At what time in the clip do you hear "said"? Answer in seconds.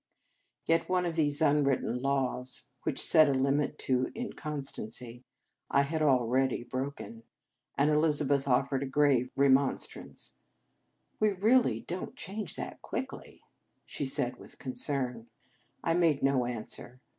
14.07-14.37